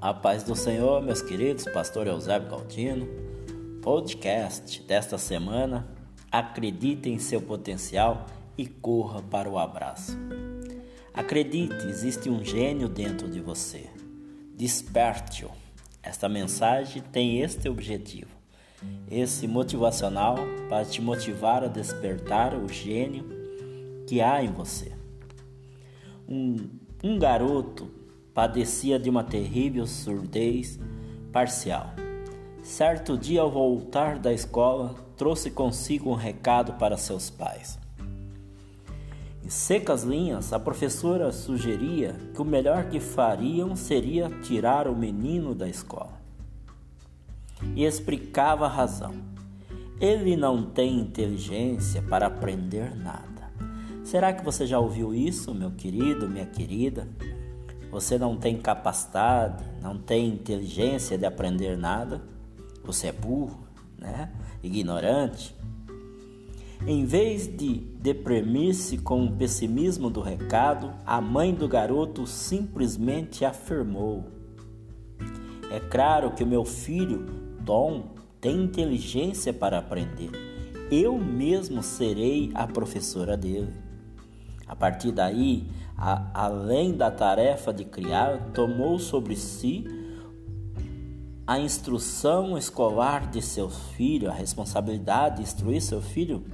[0.00, 3.08] A paz do Senhor, meus queridos, pastor Eusébio Galdino.
[3.82, 5.88] Podcast desta semana.
[6.30, 8.24] Acredite em seu potencial
[8.56, 10.16] e corra para o abraço.
[11.12, 13.90] Acredite, existe um gênio dentro de você.
[14.54, 15.50] Desperte-o.
[16.00, 18.30] Esta mensagem tem este objetivo,
[19.10, 20.36] esse motivacional
[20.68, 23.26] para te motivar a despertar o gênio
[24.06, 24.92] que há em você.
[26.28, 26.68] Um,
[27.02, 27.97] um garoto
[28.38, 30.78] padecia de uma terrível surdez
[31.32, 31.92] parcial.
[32.62, 37.80] Certo dia, ao voltar da escola, trouxe consigo um recado para seus pais.
[39.44, 45.52] Em secas linhas, a professora sugeria que o melhor que fariam seria tirar o menino
[45.52, 46.16] da escola.
[47.74, 49.16] E explicava a razão.
[50.00, 53.50] Ele não tem inteligência para aprender nada.
[54.04, 57.08] Será que você já ouviu isso, meu querido, minha querida?
[57.90, 62.22] Você não tem capacidade, não tem inteligência de aprender nada,
[62.84, 63.66] você é burro,
[63.98, 64.30] né?
[64.62, 65.54] ignorante.
[66.86, 74.24] Em vez de deprimir-se com o pessimismo do recado, a mãe do garoto simplesmente afirmou:
[75.70, 77.26] É claro que o meu filho,
[77.64, 80.30] Tom, tem inteligência para aprender.
[80.90, 83.74] Eu mesmo serei a professora dele.
[84.66, 85.66] A partir daí,
[85.98, 89.84] a, além da tarefa de criar, tomou sobre si
[91.44, 96.44] a instrução escolar de seu filho, a responsabilidade de instruir seu filho.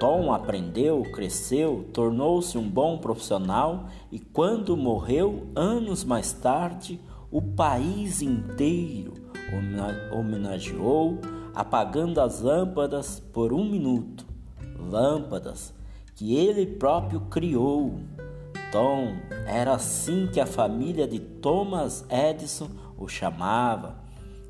[0.00, 7.00] Tom aprendeu, cresceu, tornou-se um bom profissional e, quando morreu, anos mais tarde,
[7.30, 9.14] o país inteiro
[10.12, 11.18] homenageou
[11.54, 14.26] apagando as lâmpadas por um minuto.
[14.78, 15.74] Lâmpadas
[16.16, 18.00] que ele próprio criou.
[18.72, 19.14] Tom
[19.46, 22.68] era assim que a família de Thomas Edison
[22.98, 23.98] o chamava,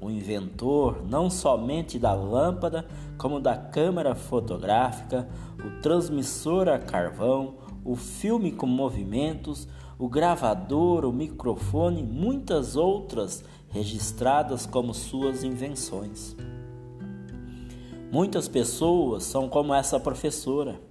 [0.00, 2.86] o inventor não somente da lâmpada,
[3.18, 5.28] como da câmera fotográfica,
[5.62, 14.64] o transmissor a carvão, o filme com movimentos, o gravador, o microfone, muitas outras registradas
[14.64, 16.34] como suas invenções.
[18.10, 20.89] Muitas pessoas são como essa professora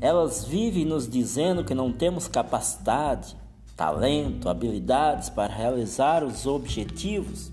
[0.00, 3.36] elas vivem nos dizendo que não temos capacidade,
[3.76, 7.52] talento, habilidades para realizar os objetivos.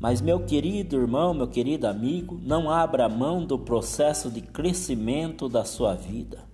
[0.00, 5.64] Mas, meu querido irmão, meu querido amigo, não abra mão do processo de crescimento da
[5.64, 6.48] sua vida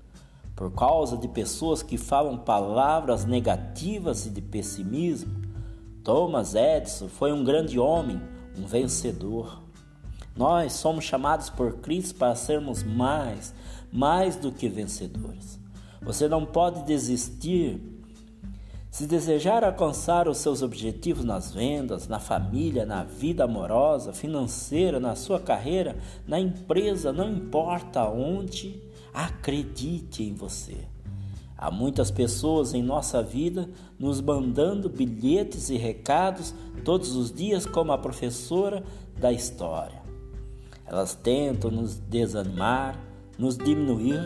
[0.54, 5.34] por causa de pessoas que falam palavras negativas e de pessimismo.
[6.02, 8.20] Thomas Edison foi um grande homem,
[8.56, 9.63] um vencedor.
[10.36, 13.54] Nós somos chamados por Cristo para sermos mais,
[13.92, 15.60] mais do que vencedores.
[16.02, 17.80] Você não pode desistir.
[18.90, 25.16] Se desejar alcançar os seus objetivos nas vendas, na família, na vida amorosa, financeira, na
[25.16, 25.96] sua carreira,
[26.26, 28.80] na empresa, não importa onde,
[29.12, 30.76] acredite em você.
[31.56, 33.68] Há muitas pessoas em nossa vida
[33.98, 38.84] nos mandando bilhetes e recados todos os dias, como a professora
[39.18, 40.03] da história.
[40.86, 42.98] Elas tentam nos desanimar,
[43.38, 44.20] nos diminuir.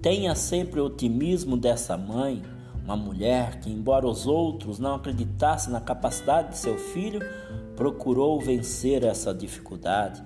[0.00, 2.42] Tenha sempre o otimismo dessa mãe,
[2.84, 7.20] uma mulher que, embora os outros não acreditassem na capacidade de seu filho,
[7.76, 10.22] procurou vencer essa dificuldade.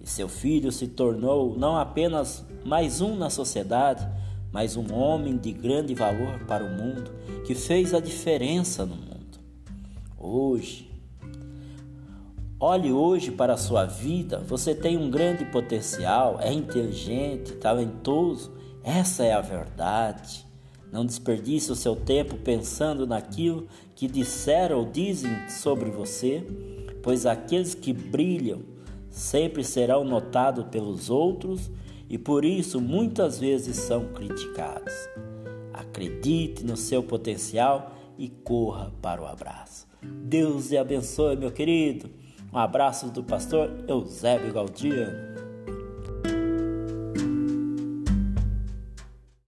[0.00, 4.08] E seu filho se tornou não apenas mais um na sociedade,
[4.50, 7.10] mas um homem de grande valor para o mundo,
[7.46, 9.38] que fez a diferença no mundo.
[10.16, 10.87] Hoje,
[12.60, 18.52] Olhe hoje para a sua vida, você tem um grande potencial, é inteligente, talentoso,
[18.82, 20.44] essa é a verdade.
[20.90, 26.44] Não desperdice o seu tempo pensando naquilo que disseram ou dizem sobre você,
[27.00, 28.62] pois aqueles que brilham
[29.08, 31.70] sempre serão notados pelos outros
[32.10, 34.94] e por isso muitas vezes são criticados.
[35.72, 39.86] Acredite no seu potencial e corra para o abraço.
[40.02, 42.10] Deus te abençoe, meu querido.
[42.52, 45.27] Um abraço do pastor Eusébio Galdiano.